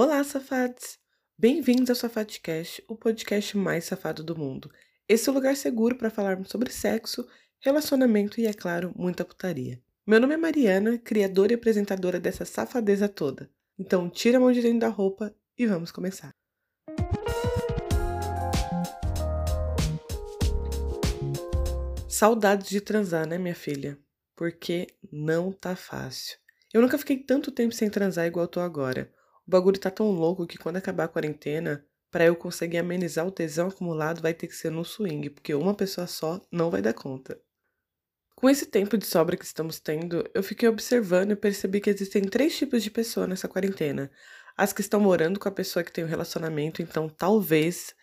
Olá, 0.00 0.22
safados! 0.22 0.96
Bem-vindos 1.36 1.90
ao 1.90 1.96
Safadcast, 1.96 2.84
o 2.86 2.94
podcast 2.94 3.56
mais 3.56 3.84
safado 3.84 4.22
do 4.22 4.38
mundo. 4.38 4.70
Esse 5.08 5.28
é 5.28 5.32
o 5.32 5.34
lugar 5.34 5.56
seguro 5.56 5.96
para 5.96 6.08
falarmos 6.08 6.50
sobre 6.50 6.70
sexo, 6.70 7.26
relacionamento 7.58 8.40
e, 8.40 8.46
é 8.46 8.52
claro, 8.52 8.92
muita 8.94 9.24
putaria. 9.24 9.82
Meu 10.06 10.20
nome 10.20 10.34
é 10.34 10.36
Mariana, 10.36 10.98
criadora 10.98 11.52
e 11.52 11.56
apresentadora 11.56 12.20
dessa 12.20 12.44
safadeza 12.44 13.08
toda. 13.08 13.50
Então, 13.76 14.08
tira 14.08 14.38
a 14.38 14.40
mão 14.40 14.52
de 14.52 14.62
dentro 14.62 14.78
da 14.78 14.88
roupa 14.88 15.34
e 15.58 15.66
vamos 15.66 15.90
começar. 15.90 16.30
Saudades 22.08 22.68
de 22.68 22.80
transar, 22.80 23.26
né, 23.26 23.36
minha 23.36 23.52
filha? 23.52 23.98
Porque 24.36 24.86
não 25.10 25.50
tá 25.50 25.74
fácil. 25.74 26.38
Eu 26.72 26.82
nunca 26.82 26.98
fiquei 26.98 27.16
tanto 27.16 27.50
tempo 27.50 27.74
sem 27.74 27.90
transar 27.90 28.28
igual 28.28 28.46
tô 28.46 28.60
agora. 28.60 29.12
O 29.48 29.50
bagulho 29.50 29.80
tá 29.80 29.90
tão 29.90 30.10
louco 30.10 30.46
que 30.46 30.58
quando 30.58 30.76
acabar 30.76 31.04
a 31.04 31.08
quarentena, 31.08 31.82
para 32.10 32.26
eu 32.26 32.36
conseguir 32.36 32.76
amenizar 32.76 33.26
o 33.26 33.30
tesão 33.30 33.68
acumulado, 33.68 34.20
vai 34.20 34.34
ter 34.34 34.46
que 34.46 34.54
ser 34.54 34.70
no 34.70 34.84
swing, 34.84 35.30
porque 35.30 35.54
uma 35.54 35.74
pessoa 35.74 36.06
só 36.06 36.38
não 36.52 36.70
vai 36.70 36.82
dar 36.82 36.92
conta. 36.92 37.40
Com 38.36 38.50
esse 38.50 38.66
tempo 38.66 38.98
de 38.98 39.06
sobra 39.06 39.38
que 39.38 39.46
estamos 39.46 39.80
tendo, 39.80 40.22
eu 40.34 40.42
fiquei 40.42 40.68
observando 40.68 41.30
e 41.30 41.36
percebi 41.36 41.80
que 41.80 41.88
existem 41.88 42.24
três 42.24 42.58
tipos 42.58 42.82
de 42.82 42.90
pessoa 42.90 43.26
nessa 43.26 43.48
quarentena. 43.48 44.10
As 44.54 44.74
que 44.74 44.82
estão 44.82 45.00
morando 45.00 45.40
com 45.40 45.48
a 45.48 45.52
pessoa 45.52 45.82
que 45.82 45.92
tem 45.92 46.04
o 46.04 46.06
um 46.06 46.10
relacionamento, 46.10 46.82
então 46.82 47.08
talvez, 47.08 47.94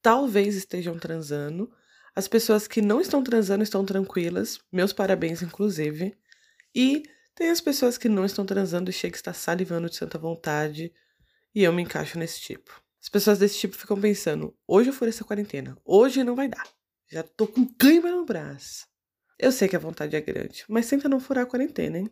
talvez 0.00 0.56
estejam 0.56 0.98
transando. 0.98 1.70
As 2.14 2.26
pessoas 2.26 2.66
que 2.66 2.80
não 2.80 3.02
estão 3.02 3.22
transando 3.22 3.62
estão 3.62 3.84
tranquilas, 3.84 4.60
meus 4.72 4.94
parabéns, 4.94 5.42
inclusive. 5.42 6.16
E 6.74 7.02
tem 7.36 7.50
as 7.50 7.60
pessoas 7.60 7.98
que 7.98 8.08
não 8.08 8.24
estão 8.24 8.46
transando 8.46 8.90
e 8.90 8.92
chega 8.92 9.14
a 9.14 9.18
estar 9.18 9.34
salivando 9.34 9.88
de 9.88 9.94
santa 9.94 10.18
vontade, 10.18 10.92
e 11.54 11.62
eu 11.62 11.72
me 11.72 11.82
encaixo 11.82 12.18
nesse 12.18 12.40
tipo. 12.40 12.82
As 13.00 13.10
pessoas 13.10 13.38
desse 13.38 13.58
tipo 13.58 13.76
ficam 13.76 14.00
pensando: 14.00 14.56
hoje 14.66 14.88
eu 14.88 14.94
furo 14.94 15.10
essa 15.10 15.22
quarentena, 15.22 15.76
hoje 15.84 16.24
não 16.24 16.34
vai 16.34 16.48
dar. 16.48 16.66
Já 17.08 17.22
tô 17.22 17.46
com 17.46 17.64
cãibra 17.78 18.10
no 18.10 18.24
braço. 18.24 18.86
Eu 19.38 19.52
sei 19.52 19.68
que 19.68 19.76
a 19.76 19.78
vontade 19.78 20.16
é 20.16 20.20
grande, 20.20 20.64
mas 20.66 20.88
tenta 20.88 21.08
não 21.08 21.20
furar 21.20 21.44
a 21.44 21.46
quarentena, 21.46 21.98
hein? 21.98 22.10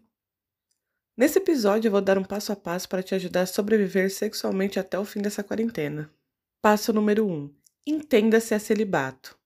Nesse 1.17 1.39
episódio 1.39 1.89
eu 1.89 1.93
vou 1.93 2.03
dar 2.03 2.19
um 2.19 2.25
passo 2.25 2.53
a 2.53 2.57
passo 2.57 2.89
para 2.89 3.03
te 3.03 3.15
ajudar 3.15 3.43
a 3.43 3.47
sobreviver 3.47 4.13
sexualmente 4.13 4.79
até 4.79 4.99
o 4.99 5.05
fim 5.05 5.23
dessa 5.23 5.43
quarentena. 5.43 6.11
Passo 6.61 6.93
número 6.93 7.27
1. 7.27 7.33
Um, 7.33 7.55
entenda 7.87 8.41
se 8.41 8.53
é 8.53 8.59
celibato. 8.59 9.39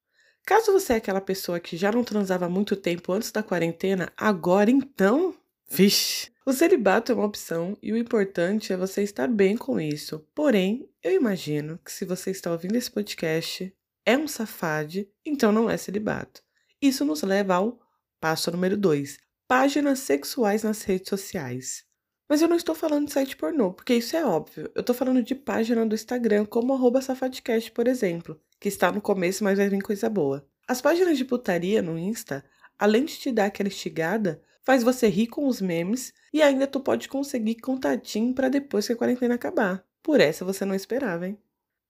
Caso 0.44 0.72
você 0.72 0.94
é 0.94 0.96
aquela 0.96 1.20
pessoa 1.20 1.60
que 1.60 1.76
já 1.76 1.92
não 1.92 2.02
transava 2.02 2.48
muito 2.48 2.74
tempo 2.74 3.12
antes 3.12 3.30
da 3.30 3.42
quarentena, 3.42 4.12
agora 4.16 4.70
então 4.70 5.34
Vixe! 5.70 6.30
O 6.46 6.52
celibato 6.52 7.12
é 7.12 7.14
uma 7.14 7.26
opção 7.26 7.76
e 7.82 7.92
o 7.92 7.96
importante 7.96 8.72
é 8.72 8.76
você 8.76 9.02
estar 9.02 9.28
bem 9.28 9.54
com 9.54 9.78
isso. 9.78 10.26
Porém, 10.34 10.88
eu 11.02 11.12
imagino 11.12 11.78
que 11.84 11.92
se 11.92 12.06
você 12.06 12.30
está 12.30 12.50
ouvindo 12.50 12.74
esse 12.74 12.90
podcast, 12.90 13.72
é 14.04 14.16
um 14.16 14.26
safade, 14.26 15.06
então 15.26 15.52
não 15.52 15.68
é 15.68 15.76
celibato. 15.76 16.42
Isso 16.80 17.04
nos 17.04 17.22
leva 17.22 17.56
ao 17.56 17.78
passo 18.18 18.50
número 18.50 18.78
2: 18.78 19.18
páginas 19.46 19.98
sexuais 19.98 20.62
nas 20.62 20.82
redes 20.82 21.10
sociais. 21.10 21.84
Mas 22.26 22.40
eu 22.40 22.48
não 22.48 22.56
estou 22.56 22.74
falando 22.74 23.06
de 23.06 23.12
site 23.12 23.36
pornô, 23.36 23.72
porque 23.74 23.94
isso 23.94 24.16
é 24.16 24.24
óbvio. 24.24 24.70
Eu 24.74 24.80
estou 24.80 24.94
falando 24.94 25.22
de 25.22 25.34
página 25.34 25.84
do 25.84 25.94
Instagram, 25.94 26.46
como 26.46 26.72
arroba 26.72 27.02
safadcast, 27.02 27.70
por 27.72 27.86
exemplo, 27.86 28.40
que 28.58 28.68
está 28.68 28.90
no 28.90 29.02
começo, 29.02 29.44
mas 29.44 29.58
vai 29.58 29.68
vir 29.68 29.82
coisa 29.82 30.08
boa. 30.08 30.46
As 30.66 30.80
páginas 30.80 31.18
de 31.18 31.26
putaria 31.26 31.82
no 31.82 31.98
Insta, 31.98 32.42
além 32.78 33.04
de 33.04 33.18
te 33.18 33.30
dar 33.30 33.46
aquela 33.46 33.68
estigada, 33.68 34.42
faz 34.68 34.82
você 34.82 35.08
rir 35.08 35.28
com 35.28 35.46
os 35.46 35.62
memes 35.62 36.12
e 36.30 36.42
ainda 36.42 36.66
tu 36.66 36.78
pode 36.78 37.08
conseguir 37.08 37.54
contatinho 37.54 38.34
para 38.34 38.50
depois 38.50 38.86
que 38.86 38.92
a 38.92 38.96
quarentena 38.96 39.34
acabar. 39.34 39.82
Por 40.02 40.20
essa 40.20 40.44
você 40.44 40.62
não 40.66 40.74
esperava, 40.74 41.26
hein? 41.26 41.38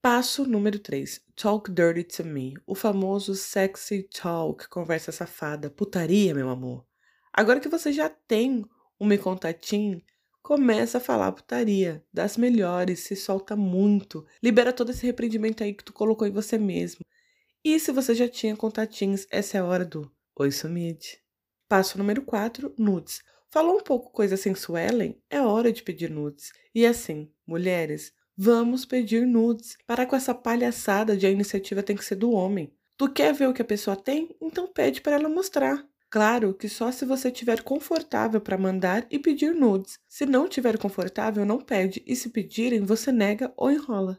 Passo 0.00 0.46
número 0.46 0.78
3. 0.78 1.20
Talk 1.34 1.72
dirty 1.72 2.04
to 2.04 2.24
me. 2.24 2.54
O 2.64 2.76
famoso 2.76 3.34
sexy 3.34 4.04
talk, 4.04 4.68
conversa 4.68 5.10
safada, 5.10 5.68
putaria, 5.68 6.32
meu 6.32 6.48
amor. 6.50 6.86
Agora 7.32 7.58
que 7.58 7.68
você 7.68 7.92
já 7.92 8.08
tem 8.08 8.64
um 9.00 9.06
me 9.08 9.18
contatinho, 9.18 10.00
começa 10.40 10.98
a 10.98 11.00
falar 11.00 11.32
putaria, 11.32 12.04
das 12.12 12.36
melhores, 12.36 13.00
se 13.00 13.16
solta 13.16 13.56
muito, 13.56 14.24
libera 14.40 14.72
todo 14.72 14.90
esse 14.90 15.04
repreendimento 15.04 15.64
aí 15.64 15.74
que 15.74 15.82
tu 15.82 15.92
colocou 15.92 16.28
em 16.28 16.32
você 16.32 16.56
mesmo. 16.56 17.00
E 17.64 17.80
se 17.80 17.90
você 17.90 18.14
já 18.14 18.28
tinha 18.28 18.54
contatinhos, 18.54 19.26
essa 19.32 19.56
é 19.56 19.60
a 19.60 19.64
hora 19.64 19.84
do 19.84 20.08
Oi 20.36 20.52
Sumide. 20.52 21.27
Passo 21.68 21.98
número 21.98 22.22
4, 22.22 22.74
nudes. 22.78 23.22
Falou 23.50 23.76
um 23.76 23.82
pouco 23.82 24.10
coisa 24.10 24.38
sensuelen? 24.38 25.20
É 25.28 25.40
hora 25.42 25.70
de 25.70 25.82
pedir 25.82 26.08
nudes. 26.08 26.50
E 26.74 26.86
assim, 26.86 27.30
mulheres, 27.46 28.10
vamos 28.34 28.86
pedir 28.86 29.26
nudes. 29.26 29.76
Para 29.86 30.06
com 30.06 30.16
essa 30.16 30.34
palhaçada 30.34 31.14
de 31.14 31.26
a 31.26 31.30
iniciativa 31.30 31.82
tem 31.82 31.94
que 31.94 32.04
ser 32.04 32.14
do 32.14 32.30
homem. 32.30 32.72
Tu 32.96 33.12
quer 33.12 33.34
ver 33.34 33.48
o 33.48 33.52
que 33.52 33.60
a 33.60 33.66
pessoa 33.66 33.94
tem? 33.94 34.34
Então 34.40 34.66
pede 34.66 35.02
para 35.02 35.16
ela 35.16 35.28
mostrar. 35.28 35.86
Claro 36.08 36.54
que 36.54 36.70
só 36.70 36.90
se 36.90 37.04
você 37.04 37.28
estiver 37.28 37.62
confortável 37.62 38.40
para 38.40 38.56
mandar 38.56 39.06
e 39.10 39.18
pedir 39.18 39.54
nudes. 39.54 39.98
Se 40.08 40.24
não 40.24 40.46
estiver 40.46 40.78
confortável, 40.78 41.44
não 41.44 41.60
pede. 41.60 42.02
E 42.06 42.16
se 42.16 42.30
pedirem, 42.30 42.80
você 42.80 43.12
nega 43.12 43.52
ou 43.58 43.70
enrola. 43.70 44.18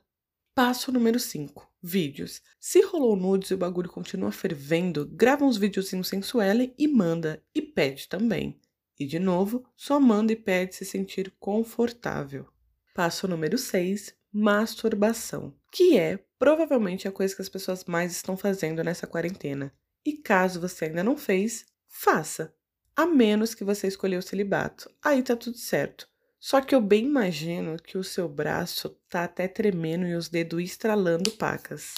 Passo 0.61 0.91
número 0.91 1.17
5. 1.17 1.71
Vídeos. 1.81 2.41
Se 2.59 2.81
rolou 2.81 3.15
nudes 3.15 3.49
e 3.49 3.53
o 3.53 3.57
bagulho 3.57 3.87
continua 3.87 4.29
fervendo, 4.29 5.05
grava 5.05 5.45
uns 5.45 5.55
videozinhos 5.55 6.09
sensuela 6.09 6.69
e 6.77 6.85
manda. 6.85 7.41
E 7.55 7.61
pede 7.61 8.09
também. 8.09 8.59
E 8.99 9.05
de 9.05 9.19
novo, 9.19 9.63
só 9.77 10.01
manda 10.01 10.33
e 10.33 10.35
pede 10.35 10.75
se 10.75 10.83
sentir 10.83 11.33
confortável. 11.39 12.45
Passo 12.93 13.25
número 13.25 13.57
6. 13.57 14.13
Masturbação. 14.33 15.55
Que 15.71 15.97
é 15.97 16.19
provavelmente 16.37 17.07
a 17.07 17.11
coisa 17.13 17.33
que 17.33 17.41
as 17.41 17.47
pessoas 17.47 17.85
mais 17.85 18.11
estão 18.11 18.35
fazendo 18.35 18.83
nessa 18.83 19.07
quarentena. 19.07 19.73
E 20.05 20.11
caso 20.11 20.59
você 20.59 20.87
ainda 20.87 21.05
não 21.05 21.15
fez, 21.15 21.67
faça. 21.87 22.53
A 22.93 23.05
menos 23.05 23.55
que 23.55 23.63
você 23.63 23.87
escolheu 23.87 24.19
o 24.19 24.21
celibato. 24.21 24.91
Aí 25.01 25.23
tá 25.23 25.37
tudo 25.37 25.57
certo. 25.57 26.09
Só 26.39 26.61
que 26.61 26.73
eu 26.73 26.79
bem 26.79 27.05
imagino 27.05 27.75
que 27.75 27.97
o 27.97 28.03
seu 28.03 28.29
braço 28.29 28.89
tá 29.09 29.25
até 29.25 29.47
tremendo 29.47 30.07
e 30.07 30.15
os 30.15 30.29
dedos 30.29 30.63
estralando 30.63 31.31
pacas. 31.31 31.95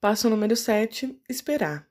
Passo 0.00 0.28
número 0.28 0.54
7: 0.54 1.18
esperar. 1.26 1.88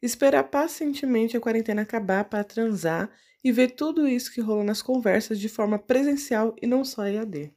Esperar 0.00 0.44
pacientemente 0.44 1.36
a 1.36 1.40
quarentena 1.40 1.82
acabar 1.82 2.24
para 2.26 2.44
transar 2.44 3.10
e 3.42 3.50
ver 3.50 3.72
tudo 3.72 4.06
isso 4.06 4.32
que 4.32 4.40
rolou 4.40 4.62
nas 4.62 4.80
conversas 4.80 5.40
de 5.40 5.48
forma 5.48 5.78
presencial 5.78 6.54
e 6.62 6.66
não 6.66 6.84
só 6.84 7.08
EAD. 7.08 7.52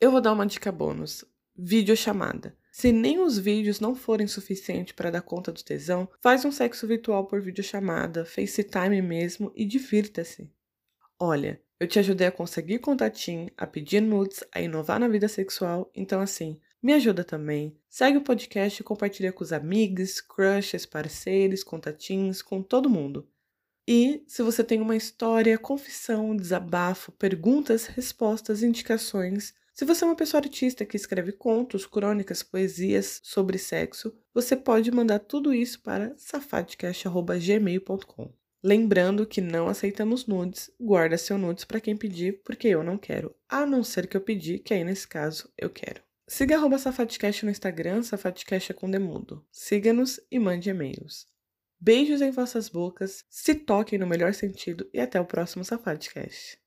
Eu 0.00 0.12
vou 0.12 0.20
dar 0.20 0.32
uma 0.32 0.46
dica 0.46 0.70
bônus: 0.70 1.24
videochamada. 1.56 2.56
Se 2.70 2.92
nem 2.92 3.18
os 3.18 3.36
vídeos 3.36 3.80
não 3.80 3.96
forem 3.96 4.28
suficientes 4.28 4.94
para 4.94 5.10
dar 5.10 5.22
conta 5.22 5.50
do 5.50 5.64
tesão, 5.64 6.08
faz 6.20 6.44
um 6.44 6.52
sexo 6.52 6.86
virtual 6.86 7.26
por 7.26 7.42
videochamada, 7.42 8.24
FaceTime 8.24 9.02
mesmo 9.02 9.52
e 9.56 9.64
divirta-se. 9.64 10.48
Olha, 11.22 11.60
eu 11.78 11.86
te 11.86 11.98
ajudei 11.98 12.26
a 12.26 12.32
conseguir 12.32 12.78
contatinho, 12.78 13.50
a 13.54 13.66
pedir 13.66 14.00
nudes, 14.00 14.42
a 14.50 14.62
inovar 14.62 14.98
na 14.98 15.06
vida 15.06 15.28
sexual, 15.28 15.90
então 15.94 16.18
assim, 16.18 16.58
me 16.82 16.94
ajuda 16.94 17.22
também. 17.22 17.76
Segue 17.90 18.16
o 18.16 18.24
podcast 18.24 18.80
e 18.80 18.84
compartilha 18.84 19.30
com 19.30 19.44
os 19.44 19.52
amigos, 19.52 20.18
crushes, 20.20 20.86
parceiros, 20.86 21.62
contatinhos, 21.62 22.40
com 22.40 22.62
todo 22.62 22.88
mundo. 22.88 23.28
E 23.86 24.24
se 24.26 24.42
você 24.42 24.64
tem 24.64 24.80
uma 24.80 24.96
história, 24.96 25.58
confissão, 25.58 26.34
desabafo, 26.34 27.12
perguntas, 27.12 27.84
respostas, 27.84 28.62
indicações, 28.62 29.52
se 29.74 29.84
você 29.84 30.04
é 30.04 30.06
uma 30.06 30.16
pessoa 30.16 30.42
artista 30.42 30.86
que 30.86 30.96
escreve 30.96 31.32
contos, 31.32 31.84
crônicas, 31.86 32.42
poesias 32.42 33.20
sobre 33.22 33.58
sexo, 33.58 34.16
você 34.32 34.56
pode 34.56 34.90
mandar 34.90 35.18
tudo 35.18 35.52
isso 35.52 35.82
para 35.82 36.14
safadcast.gmail.com. 36.16 38.32
Lembrando 38.62 39.26
que 39.26 39.40
não 39.40 39.68
aceitamos 39.68 40.26
nudes, 40.26 40.70
guarda 40.78 41.16
seu 41.16 41.38
nudes 41.38 41.64
para 41.64 41.80
quem 41.80 41.96
pedir, 41.96 42.42
porque 42.44 42.68
eu 42.68 42.82
não 42.82 42.98
quero, 42.98 43.34
a 43.48 43.64
não 43.64 43.82
ser 43.82 44.06
que 44.06 44.16
eu 44.16 44.20
pedir, 44.20 44.58
que 44.58 44.74
aí 44.74 44.84
nesse 44.84 45.08
caso 45.08 45.50
eu 45.56 45.70
quero. 45.70 46.02
Siga 46.28 46.56
arroba 46.56 46.78
Safadcast 46.78 47.44
no 47.44 47.50
Instagram, 47.50 48.02
Safadcast 48.02 48.70
é 48.70 48.74
com 48.74 48.90
demudo. 48.90 49.44
Siga-nos 49.50 50.20
e 50.30 50.38
mande 50.38 50.70
e-mails. 50.70 51.26
Beijos 51.80 52.20
em 52.20 52.30
vossas 52.30 52.68
bocas, 52.68 53.24
se 53.30 53.54
toquem 53.54 53.98
no 53.98 54.06
melhor 54.06 54.34
sentido 54.34 54.88
e 54.92 55.00
até 55.00 55.18
o 55.18 55.24
próximo 55.24 55.64
Safadcast. 55.64 56.60